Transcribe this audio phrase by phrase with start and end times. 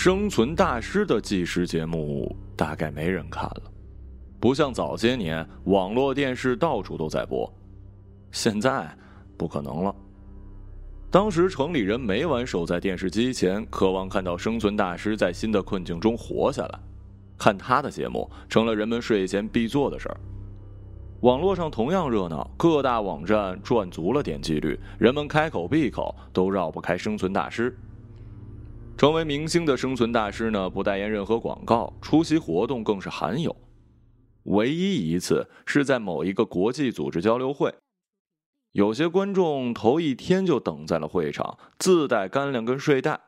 [0.00, 3.62] 生存大师的纪实节目大概没人看了，
[4.38, 7.52] 不像早些年网络电视到处都在播，
[8.30, 8.88] 现在
[9.36, 9.92] 不可能了。
[11.10, 16.78] 当时城里人每晚守在电视机前，渴望看到生存大师在新的困境中活下来，
[17.36, 20.16] 看他的节目成了人们睡前必做的事儿。
[21.22, 27.76] 网络上同样热闹，各大网站赚足了点击率，人们开口闭口都绕不开生存大师。
[28.98, 33.54] 成为明星的生存大师呢，不代言任何广告，出席活动更是罕有。
[34.42, 37.72] 唯一一次是在某一个国际组织交流会，
[38.72, 43.20] 有些观众头一天就等在了会场，自带干粮跟睡袋；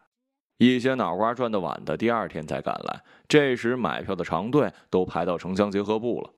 [0.59, 3.05] 一些脑瓜转得晚的，第二天才赶来。
[3.29, 6.33] 这时买票的长队都排到城乡结合部了，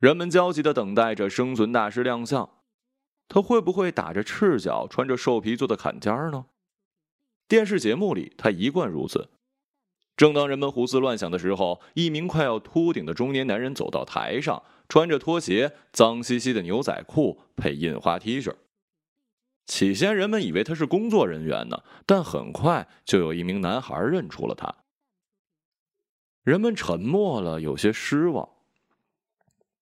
[0.00, 2.50] 人们焦急地等待着生存大师亮相，
[3.28, 6.46] 他会不会打着赤脚，穿着兽皮做的坎肩呢？
[7.50, 9.28] 电视节目里，他一贯如此。
[10.16, 18.54] 正当人们胡思乱想的时候，一名快要秃顶的中年男人走到台上，穿着拖鞋、脏兮兮的牛仔裤配印花 T 恤。
[19.66, 24.72] 起先，人们以为他是工作人员呢，但很快就有一名男孩认出了他。
[26.44, 28.48] 人们沉默了，有些失望。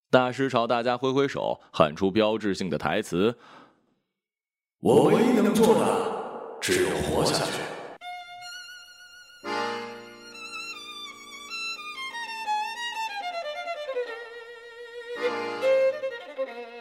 [0.08, 3.38] 大师朝大家挥挥手，喊出标志性的台词
[4.80, 6.16] ：“我唯一能做的。”
[6.70, 7.52] 只有活下去。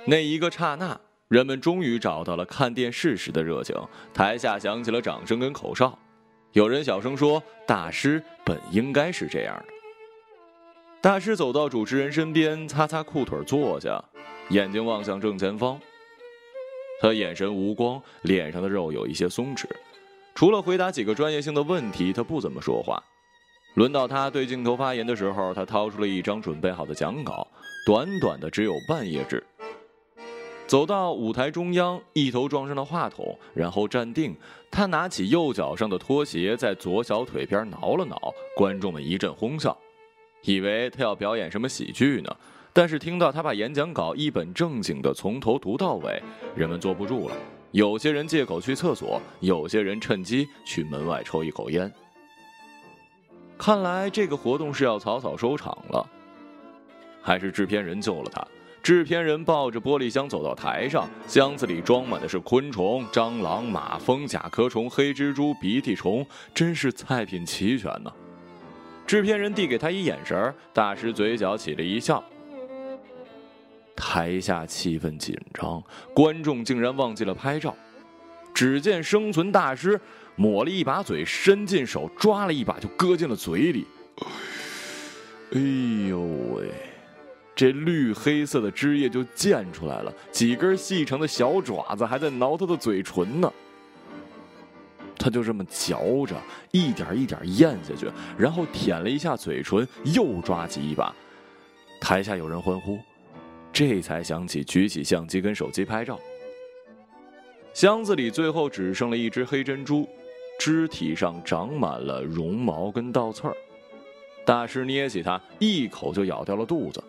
[0.05, 3.73] 那一个刹那，人们终于找到了看电视时的热情。
[4.13, 5.97] 台下响起了掌声跟口哨，
[6.51, 9.73] 有人小声说：“大师本应该是这样的。”
[11.01, 14.03] 大师走到主持人身边，擦擦裤腿坐下，
[14.49, 15.79] 眼睛望向正前方。
[16.99, 19.67] 他眼神无光，脸上的肉有一些松弛。
[20.37, 23.03] 除了回答几个专业性的问题，他不怎么说话。
[23.73, 27.47] 轮到他对镜头发言的时候，他掏出了一张准备好的讲稿，
[27.87, 29.43] 短短的只有半页纸。
[30.67, 34.35] 走到舞台中央，一头撞上了话筒，然后站定。
[34.69, 38.31] 他拿起右脚上的拖鞋，在左小腿边挠了挠。
[38.55, 39.75] 观众们一阵哄笑，
[40.43, 42.29] 以为他要表演什么喜剧呢。
[42.71, 46.21] 但是听到他把演讲稿一本正经的从头读到尾，
[46.55, 47.35] 人们坐不住了。
[47.71, 51.91] 有些人借口去厕所，有些人趁机去门外抽一口烟。
[53.57, 56.09] 看来这个活动是要草草收场了。
[57.21, 58.47] 还是制片人救了他。
[58.81, 68.09] 制片人抱着玻璃箱走到台上，箱子里装满的是昆虫：蟑螂、马蜂、甲壳虫、黑蜘蛛、鼻涕虫，真是菜品齐全呢。
[69.05, 72.23] 制片人递给他一眼神，大师嘴角起了一笑。
[73.97, 77.75] 台下气氛紧张，观众竟然忘记了拍照。
[78.53, 79.99] 只见生存大师
[80.35, 83.85] 抹了一把嘴，伸进手抓了一把，就搁进了嘴里。
[85.51, 86.71] 哎呦喂，
[87.55, 93.51] 这绿黑色的汁液就溅出来了，几根细长的小爪子还在挠他的嘴唇呢。
[95.19, 96.35] 他就这么嚼着，
[96.71, 101.13] 一点一点咽下去，然后舔了一下嘴唇，又抓起一把。
[101.99, 102.99] 台下有人欢呼。
[103.71, 106.19] 这才想起举起相机跟手机拍照。
[107.73, 110.07] 箱子里最后只剩了一只黑珍珠，
[110.59, 113.55] 肢体上长满了绒毛跟倒刺儿。
[114.43, 117.03] 大师捏起它，一口就咬掉了肚子。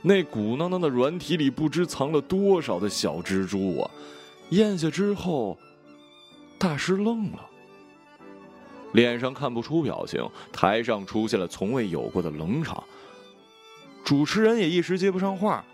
[0.00, 3.90] 那鼓囊囊的软体里不知藏了多少的小蜘蛛啊！
[4.50, 5.58] 咽下之后，
[6.58, 7.46] 大师愣了，
[8.92, 12.82] 脸上看不出表情，台上出现了从未有过的冷场。
[14.12, 15.64] 主持人也一时接不上话。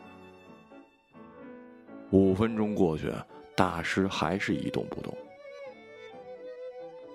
[2.10, 3.12] 五分钟过去，
[3.56, 5.12] 大师还是一动不动。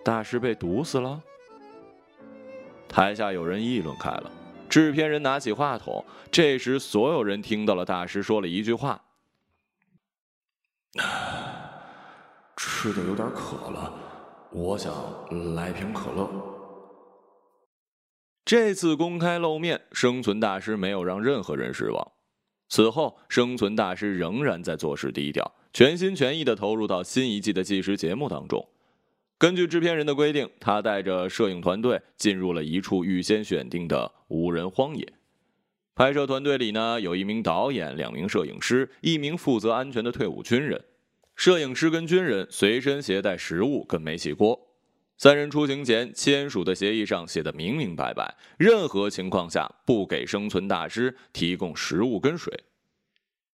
[0.03, 1.23] 大师被毒死了。
[2.89, 4.29] 台下有人议论开了。
[4.67, 9.01] 制片人拿起话筒，这时所有人听到了大师说了一句话
[12.57, 13.93] ：“吃的有点渴了，
[14.51, 14.93] 我想
[15.55, 16.29] 来瓶可乐。”
[18.45, 22.11] 这次公开露面，生存大师没有让任何人失望。
[22.67, 28.67] 此后，生存大师仍然在做事低调，全心全意的投入到新一季的纪实节目当中。
[29.37, 35.07] 根据制片人的规定，他带着摄影团队进入了一处预先选定的无人荒野。
[35.95, 40.83] 拍摄团队里呢，有一名导演、两名摄影师、一名负责安全的退伍军人。
[41.35, 44.72] 摄影师跟军人随身携带食物跟煤气锅。
[45.17, 52.63] 三人出行前签署的协议上写的明明白白，任何情况下不给生存大师提供食物跟水。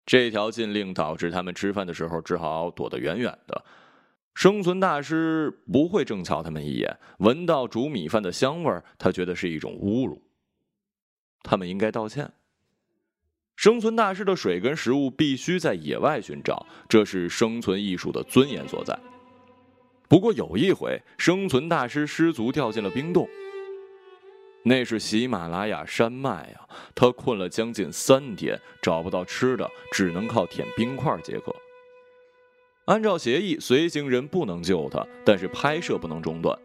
[0.06, 3.64] 这条禁令导致他们吃饭的时候只好躲得远远的。
[4.34, 10.22] 生存大师不会正瞧他们一眼，闻到煮米饭的香味，他觉得是一种侮辱。
[11.44, 12.34] 他们应该道歉。
[13.56, 19.00] 生存大师的水跟食物必须在野外寻找，这是生存艺术的尊严所在。
[20.08, 23.28] 不过有一回，生存大师失足掉进了冰洞。
[24.66, 26.64] 那是喜马拉雅山脉啊，
[26.96, 31.54] 他困了将近三天，找不到吃的，只能靠舔冰块解渴。
[32.86, 36.58] 按照协议，随行人不能救他，但是拍摄不能中断。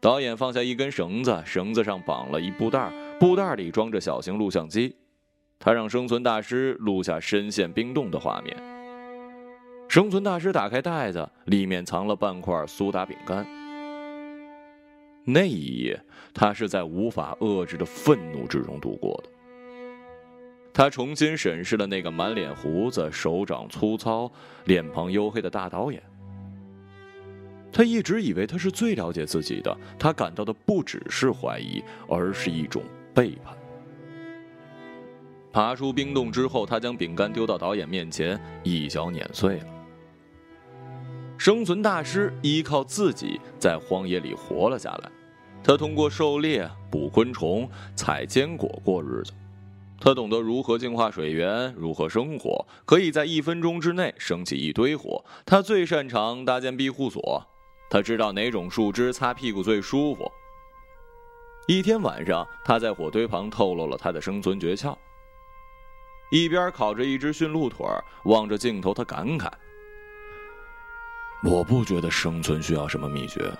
[0.00, 4.96] 导演放下一根绳子，绳子上绑了一布袋，布袋里装着小型录像机。
[5.58, 8.71] 他让生存大师录下深陷冰洞的画面。
[9.92, 13.46] 生存大师打开袋子，里面藏了半块苏打饼干。
[15.22, 16.02] 那一夜，
[16.32, 19.28] 他是在无法遏制的愤怒之中度过的。
[20.72, 24.32] 他重新审视了那个满脸胡子、手掌粗糙、
[24.64, 26.02] 脸庞黝黑的大导演。
[27.70, 33.54] 他一直以为他是最了解自己的，他感到的不只是怀疑，而是一种背叛。
[35.52, 39.66] 爬出冰洞之后，他将饼干丢到导演面前，一脚碾碎了。
[41.38, 45.10] 生存大师依靠自己在荒野里活了下来，
[45.62, 49.32] 他通过狩猎、捕昆虫、采坚果过日子。
[49.98, 55.24] 他懂得如何净化水源，如何生火，可以在一分钟之内升起一堆火。
[55.46, 57.46] 他最擅长搭建庇护所，
[57.88, 60.30] 他知道哪种树枝擦屁股最舒服。
[61.68, 64.96] 一天晚上，他在火堆旁透露了他的生存诀窍。
[66.32, 67.86] 一边烤着一只驯鹿腿
[68.24, 69.48] 望着镜头，他感慨
[71.44, 73.50] ：“我不觉得生存需要什么秘诀，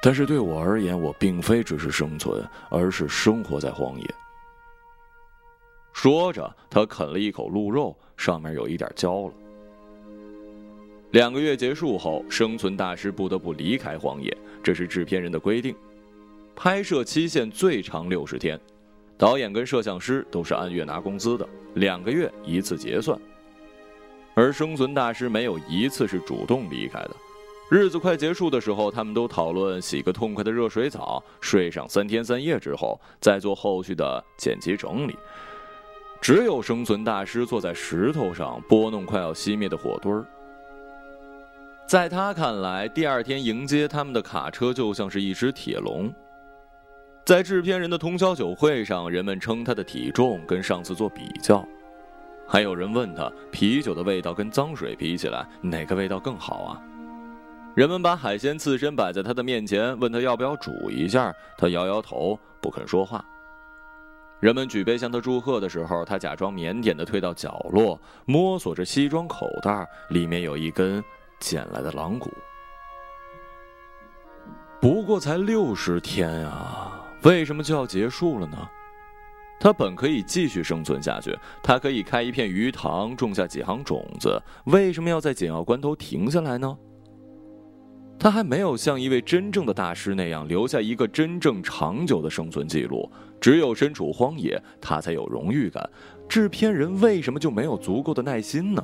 [0.00, 4.14] 但是对我而言，我并非只是生存，而是生活在荒野。”
[5.92, 9.32] 说着，他啃了一口鹿肉，上面有一点焦了。
[11.10, 15.74] 两个月结束后，生存大师不得不离开荒野，这是制片人的规定。
[16.54, 18.60] 拍摄期限最长六十天，
[19.18, 23.18] 导演跟摄像师都是按月拿工资的，两个月一次结算。
[24.36, 27.10] 而生存大师没有一次是主动离开的。
[27.70, 35.16] 日子快结束的时候，他们都讨论洗个痛快的热水澡，睡上三天三夜之后，再做后续的剪辑整理。
[36.20, 40.24] 只有生存大师坐在石头上拨弄快要熄灭的火堆儿。
[41.88, 46.12] 在他看来，第二天迎接他们的卡车就像是一只铁笼。
[47.24, 51.66] 在制片人的通宵酒会上，人们称他的体重跟上次做比较，
[52.48, 56.80] 还有人问他啤酒的味道跟脏水比起来哪个味道更好啊？
[57.74, 63.24] 人们把海鲜刺身摆在他的面前，问他要不要煮一下，他摇摇头，不肯说话。
[64.40, 71.02] 人们举杯向他祝贺的时候，他假装腼腆地退到角落，摸索着西装口袋，里面有一根
[71.38, 72.30] 捡来的狼骨。
[74.80, 78.56] 不过才六十天啊，为什么就要结束了呢？
[79.58, 86.76] 他本可以继续生存下去，他可以开一片鱼塘，种下几行种子，为什么要在紧要关头停下来呢？
[88.18, 93.10] 他还没有像一位真正的大师那样留下一个真正长久的生存记录。
[93.38, 95.88] 只有身处荒野，他才有荣誉感。
[96.26, 98.82] 制片人为什么就没有足够的耐心呢？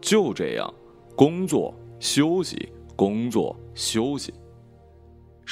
[0.00, 0.72] 就这样，
[1.14, 4.32] 工作、休息、工作、休息。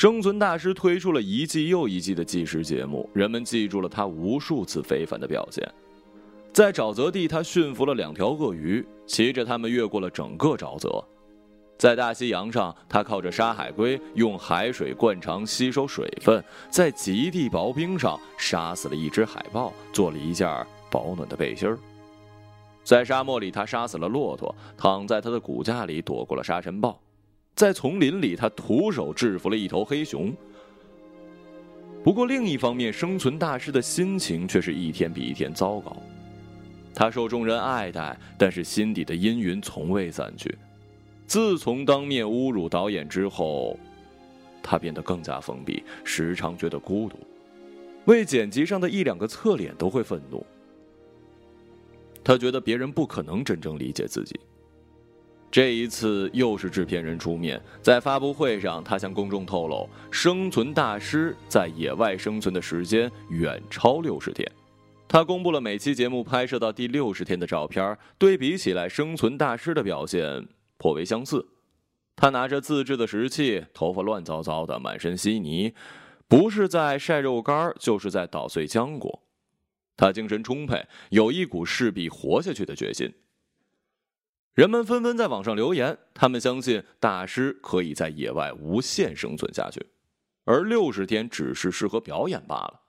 [0.01, 5.63] 生存大师推出了一季又一季的纪实节目，人们记住了他无数次非凡的表现。
[6.55, 11.05] 在沼泽地，他驯服了两条鳄鱼，骑着它们越过了整个沼泽。
[11.77, 16.41] 在大西洋上，他靠着杀海龟，用海水灌肠吸收水分；
[16.71, 20.49] 在极地薄冰上，杀死了一只海豹，做了一件
[20.91, 21.79] 保暖的背心儿。
[22.83, 26.99] 在沙漠里，他杀死了骆驼，躺在他的骨架里躲过了沙尘暴；
[27.55, 30.35] 在丛林里，他徒手制服了一头黑熊。
[32.03, 35.95] 不过，另一方面，生存大师的心情却是一天比一天糟糕。
[36.95, 40.57] 他受众人爱戴，但是心底的阴云从未散去。
[41.27, 43.79] 自从当面侮辱导演之后，
[44.63, 47.19] 他变得更加封闭，时常觉得孤独，
[48.07, 50.45] 为剪辑上的一两个侧脸都会愤怒。
[52.25, 54.39] 他觉得别人不可能真正理解自己。
[55.51, 64.49] 这一次又是制片人出面，在发布会上，他向公众透露，生存大师在野外生存的时间远超六十天。
[65.09, 70.47] 他公布了每期节目拍摄到第六十天的照片，对比起来，生存大师的表现。
[70.79, 71.45] 颇为相似，
[72.15, 75.75] 他拿着自制的石器，头发乱糟糟的，满身稀泥，
[76.29, 79.21] 不是在晒肉干，就是在捣碎浆果。
[79.97, 83.13] 他精神充沛，有一股势必活下去的决心。
[84.55, 89.87] 人们纷纷在网上留言，他们相信大师可以在野外无限生存下去，
[90.45, 92.81] 而六十天只是适合表演罢了。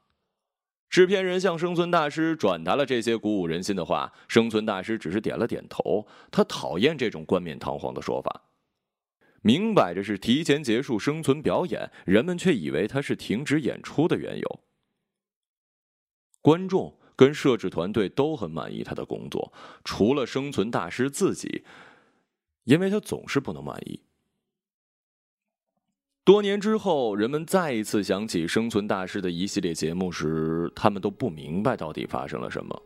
[0.90, 6.06] 制片人向生存大师转达了这些鼓舞人心的话，生存大师只是点了点头。
[6.30, 8.42] 他讨厌这种冠冕堂皇的说法，
[9.42, 14.60] 明摆着是提前结束生存表演，人们却以为他是停止演出的缘由。
[16.42, 21.64] 观众跟摄制团队都很满意他的工作，除了生存大师自己，
[22.64, 24.02] 因为他总是不能满意。
[26.24, 32.82] 多年之后，人们再一次想起生存大师的一系列节目时，他们都不明白到底发生了什么。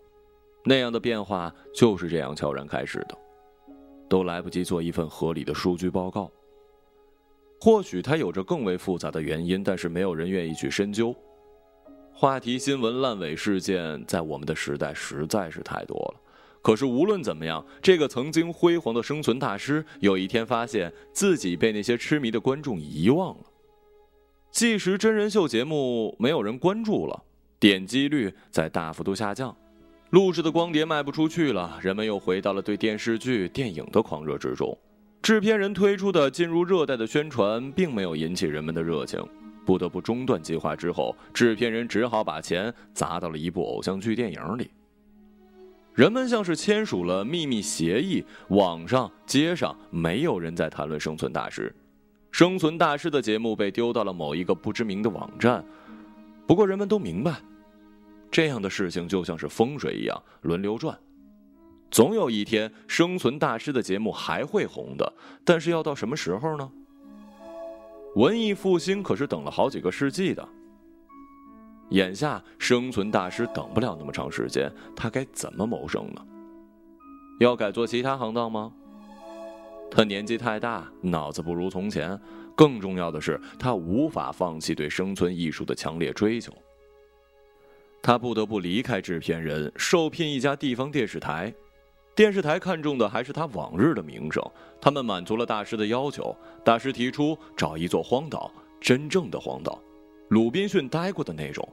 [0.65, 3.17] 那样的变化就是这样悄然开始的，
[4.09, 6.29] 都来不及做一份合理的数据报告。
[7.61, 11.15] 或许他有着更为复杂的原因，但是没有人愿意去深究。
[12.17, 16.21] 话题新闻烂尾事件在我们的时代实在是太多了。
[16.61, 23.43] 可是无论怎么样，这个曾经辉煌的生存大师，有一天发现自己被那些痴迷的观众遗忘了。
[24.49, 27.21] 纪实真人秀节目没有人关注了，
[27.59, 29.53] 点击率在大幅度下降，
[30.11, 34.75] 录制的光碟卖不出去了，人们又回到了对电视剧、电影的狂热之中。
[35.21, 39.21] 制片人推出的进入热带的宣传，并没有引起人们的热情，
[39.65, 40.75] 不得不中断计划。
[40.75, 44.69] 之后，制片人只好把钱砸到了一部偶像剧电影里。
[45.93, 51.73] 人们像是签署了秘密协议，网上、街上没有人在谈论生存大师，
[52.31, 55.63] 生存大师的节目被丢到了某一个不知名的网站。
[56.45, 57.41] 不过，人们都明白，
[58.29, 60.99] 这样的事情就像是风水一样轮流转，
[61.89, 65.13] 总有一天生存大师的节目还会红的。
[65.45, 66.69] 但是要到什么时候呢？
[68.15, 70.47] 文艺复兴可是等了好几个世纪的。
[71.89, 76.25] 眼下生存大师等不了那么长时间，他该怎么谋生呢？
[77.39, 78.71] 要改做其他行当吗？
[79.91, 82.19] 他年纪太大，脑子不如从前。
[82.55, 86.53] 更重要的是，他无法放弃对生存艺术的强烈追求。
[88.01, 91.53] 他不得不离开制片人，受聘一家地方电视台。
[92.15, 94.41] 电视台看中的还是他往日的名声。
[94.79, 96.33] 他们满足了大师的要求。
[96.63, 99.81] 大师提出找一座荒岛，真正的荒岛。
[100.29, 101.67] 鲁滨逊待过的那种，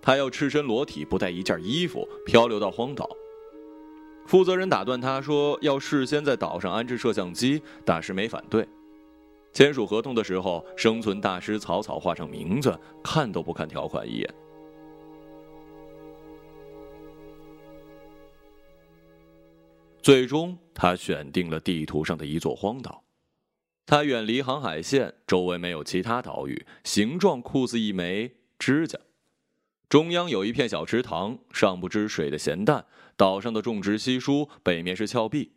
[0.00, 3.08] 他要赤身裸体，不带一件衣服，漂流到荒岛。
[4.26, 8.66] 负责人打断他说：“要事先在岛上安置摄像机。”大师没反对。
[9.52, 14.34] 签署合同的时候，生存大师草草画上名字，看都不看条款一眼。
[20.02, 23.04] 最终，他选定了地图上的一座荒岛。
[23.86, 28.98] 它远离航海线，周围没有其他岛屿，形状酷似一枚指甲。
[29.88, 32.86] 中央有一片小池塘，上不知水的咸淡。
[33.16, 35.52] 岛上的种植稀疏，北面是峭壁。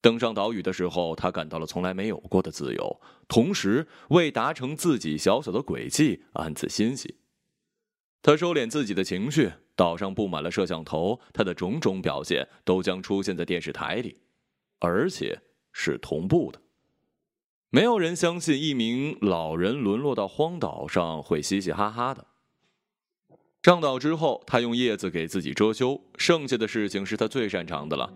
[0.00, 7.16] 登上岛屿的时候，他感到了从来没有过的自由，同时为达成自己小小的轨迹暗自欣喜。
[8.22, 14.18] 他收敛自己的情绪，岛上布满了摄像头，他的种种表现都将出现在电视台里，
[14.78, 15.40] 而且
[15.72, 16.60] 是同步的。
[17.70, 22.26] 没有人相信一名老人沦落到荒岛上会嘻嘻哈哈的。
[23.62, 28.12] 上岛之后，他用叶子给自己遮羞，剩下的事情是他最擅长的了。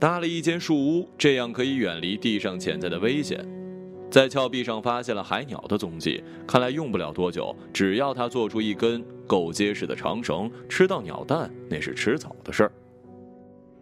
[0.00, 3.61] 搭了一间树屋，这样可以远离地上潜在的危险。
[4.12, 7.56] 在峭壁上发现了海鸟的踪迹，看来用不了多久。
[7.72, 12.72] 只要他做出一根够结实的长绳，吃到鸟蛋那是迟早的事儿。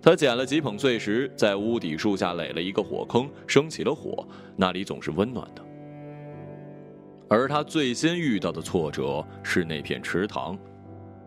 [0.00, 5.64] 他捡了几捧碎石，在屋底树下垒了一个火坑，生起了火，那里总是温暖的。
[7.28, 10.56] 而他最先遇到的挫折是那片池塘，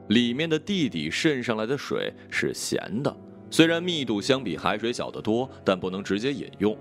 [0.07, 3.13] 里面的地底渗上来的水是咸的，
[3.51, 6.74] 虽然密度相比海水小得多，但不能直接饮用。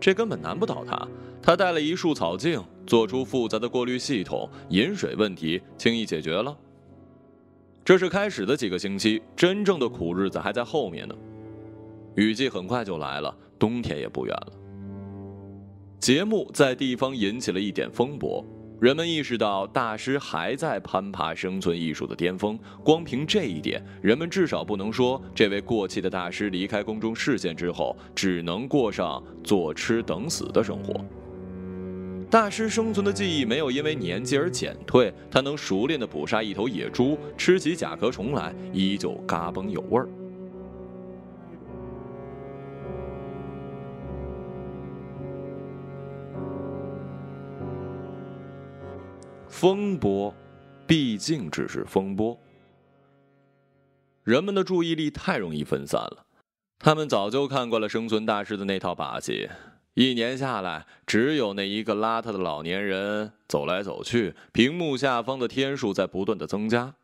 [0.00, 1.06] 这根本难不倒他，
[1.42, 6.56] 他带了一束草茎，做出复杂的过滤系统，饮水问题轻易解决了。
[7.84, 11.14] 这是开始的几个星期，真正的苦日子还在后面呢。
[12.14, 14.52] 雨季很快就来了，冬天也不远了。
[15.98, 18.44] 节目在地方引起了一点风波，
[18.80, 22.58] 人们意识到大师还在攀爬生存艺术的巅峰。
[22.82, 30.98] 光凭这一点，人们至少不能说这位过气的大师离开公众视线之后，只能过上坐吃等死的生活。
[32.30, 40.08] 大师生存的记忆没有因为年纪而减退，他能熟练地捕杀一头野猪，吃起甲壳虫来依旧嘎嘣有味儿。
[49.50, 50.32] 风波，
[50.86, 52.38] 毕竟只是风波。
[54.22, 56.24] 人们的注意力太容易分散了，
[56.78, 59.50] 他们早就看惯了生存大师的那套把戏，
[59.94, 66.94] 一年下来，只有那一个邋遢的老年人走来走去，屏幕下方的天数在不断的增加。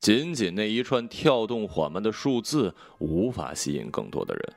[0.00, 4.52] 仅仅那一串跳动缓慢的数字，无法吸引更多的人。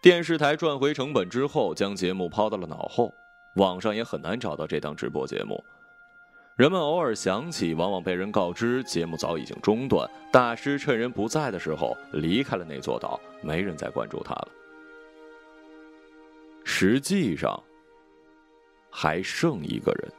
[0.00, 3.12] 电视台赚回成本之后，将节目抛到了脑后，
[3.56, 5.62] 网上也很难找到这档直播节目。
[6.56, 10.08] 人们偶尔想起，往往被人告知节目早已经中断。
[10.30, 14.48] 大师趁人不在的时候离开了那座岛，没人再关注他了。
[16.62, 17.58] 实际上，
[18.90, 20.12] 还剩一个人。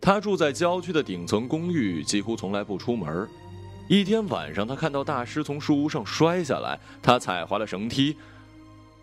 [0.00, 3.28] 他住在郊区的顶层公寓，几乎从来不出门。
[3.88, 8.16] 一天晚上，他看到大师从树屋上摔下来，他踩滑了绳梯。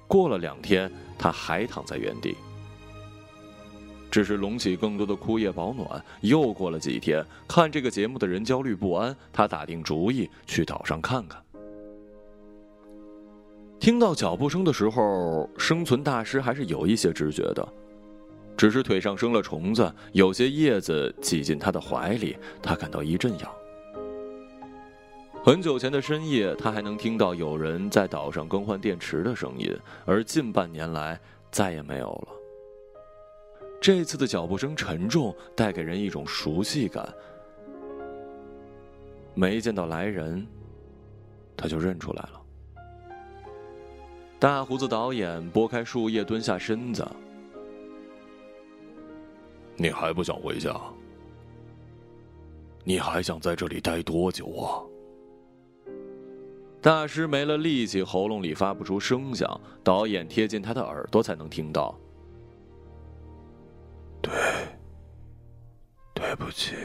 [0.08, 2.36] 过了两天，他还躺在原地。
[4.16, 6.02] 只是隆起更多的枯叶保暖。
[6.22, 11.44] 又过了几天，看这个节目的人焦虑不安，他打定主意去岛上看看。
[13.78, 17.68] 听到脚步声的时候，生存大师还是有一些知觉的，
[18.56, 23.52] 只是腿上生了虫子，有些叶子挤进他的怀里，他感到一阵痒。
[25.44, 29.70] 很久前的深夜，他还能听到有人在岛上更换电池的声音，
[30.06, 31.20] 而近半年来
[31.52, 32.35] 再也没有了。
[33.86, 37.08] 这次的脚步声沉重，带给人一种熟悉感。
[39.36, 40.44] 没见到来人，
[41.56, 42.42] 他就认出来了。
[44.40, 47.08] 大胡子导演拨开树叶，蹲下身子。
[49.76, 50.76] 你还不想回家？
[52.84, 54.82] 你还想在这里待多久啊？
[56.82, 59.62] 大师没了力气，喉咙里发不出声响。
[59.84, 61.96] 导演贴近他的耳朵，才能听到。
[64.26, 64.34] 对，
[66.16, 66.76] 对不起。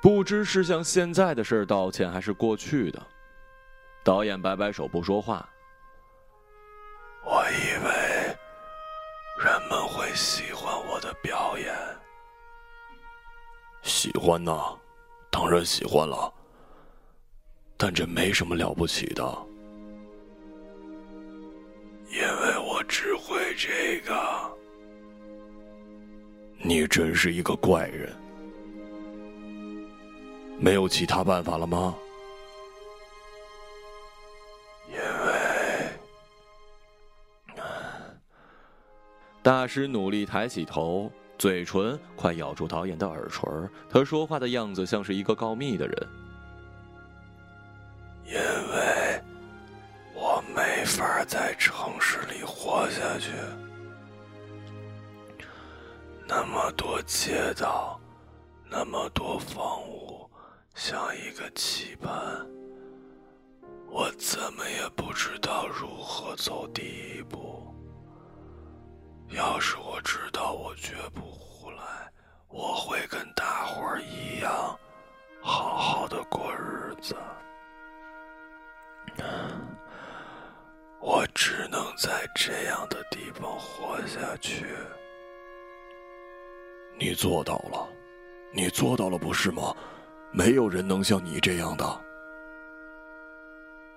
[0.00, 3.02] 不知是向现在的事道歉，还是过去的。
[4.04, 5.48] 导演摆摆手，不说话。
[7.24, 7.90] 我以为
[9.44, 11.74] 人们会喜欢我的表演。
[13.82, 14.56] 喜欢呢，
[15.28, 16.32] 当然喜欢了。
[17.76, 19.22] 但这没什么了不起的，
[22.08, 24.55] 因为我只会这个。
[26.68, 28.12] 你真是一个怪人，
[30.58, 31.94] 没有其他办法了吗？
[34.88, 35.30] 因为
[39.44, 43.48] 大师努力抬起头，嘴唇快咬住导演的耳垂
[43.88, 46.08] 他说话的样子像是一个告密的人。
[57.06, 58.00] 街道，
[58.68, 60.28] 那么多房屋，
[60.74, 62.12] 像一个棋盘，
[63.88, 67.72] 我怎么也不知道如何走第一步。
[69.28, 72.10] 要是我知道，我绝不胡来，
[72.48, 74.76] 我会跟大伙儿一样，
[75.40, 77.14] 好好的过日子。
[81.00, 84.66] 我只能在这样的地方活下去。
[86.98, 87.86] 你做到了，
[88.52, 89.74] 你做到了，不是吗？
[90.32, 92.00] 没有人能像你这样的。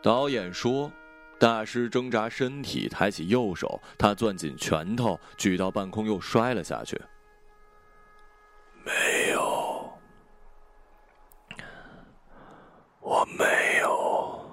[0.01, 0.91] 导演说
[1.39, 7.01] ：“大师挣扎身体，抬起右手，他攥紧拳头，举到半空，又摔了下去。
[8.83, 8.91] 没
[9.31, 9.91] 有，
[12.99, 13.45] 我没
[13.81, 14.45] 有，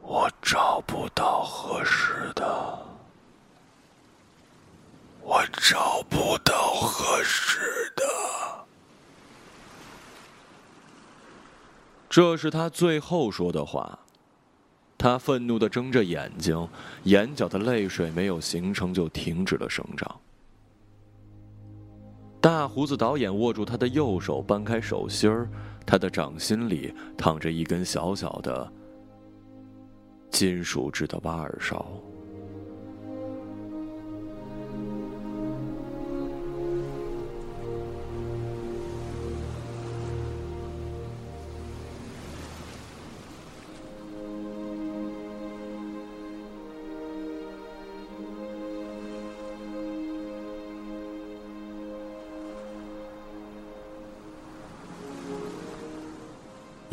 [0.00, 2.44] 我找不到合适的。”
[5.26, 7.58] 我找不到合适
[7.96, 8.04] 的。
[12.14, 13.98] 这是他最后说的话。
[14.96, 16.68] 他愤怒的睁着眼睛，
[17.02, 20.20] 眼角的泪水没有形成就停止了生长。
[22.40, 25.50] 大胡子导演握住他的右手，掰开手心儿，
[25.84, 28.72] 他的掌心里躺着一根小小的
[30.30, 31.84] 金属制的挖耳勺。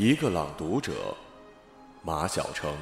[0.03, 1.15] 一个朗读者，
[2.01, 2.73] 马晓成。